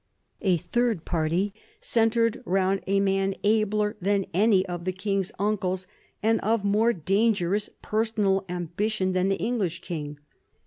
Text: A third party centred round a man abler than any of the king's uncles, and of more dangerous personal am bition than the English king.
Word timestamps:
A 0.41 0.57
third 0.57 1.05
party 1.05 1.53
centred 1.79 2.41
round 2.47 2.81
a 2.87 2.99
man 2.99 3.35
abler 3.43 3.97
than 4.01 4.25
any 4.33 4.65
of 4.65 4.83
the 4.83 4.91
king's 4.91 5.31
uncles, 5.37 5.85
and 6.23 6.39
of 6.39 6.65
more 6.65 6.91
dangerous 6.91 7.69
personal 7.83 8.43
am 8.49 8.71
bition 8.75 9.13
than 9.13 9.29
the 9.29 9.35
English 9.35 9.81
king. 9.83 10.17